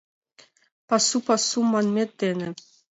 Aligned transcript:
Пасу-пасу 0.87 1.59
манмет 1.71 2.09
дене 2.21 2.49